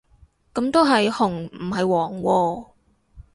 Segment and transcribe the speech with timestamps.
[0.55, 2.73] 噉都係紅唔係黃喎